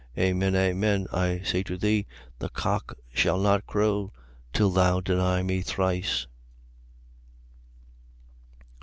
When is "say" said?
1.43-1.61